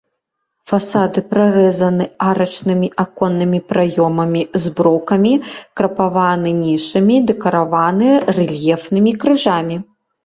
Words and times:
Фасады 0.69 1.21
прарэзаны 1.33 2.07
арачнымі 2.29 2.89
аконнымі 3.03 3.59
праёмамі 3.73 4.41
з 4.63 4.71
броўкамі, 4.79 5.33
крапаваны 5.83 6.49
нішамі, 6.65 7.15
дэкарыраваны 7.31 8.09
рэльефнымі 8.39 9.11
крыжамі. 9.25 9.75